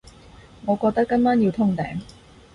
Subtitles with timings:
[0.65, 2.01] 我覺得今晚要通頂